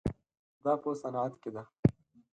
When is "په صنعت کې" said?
0.81-1.49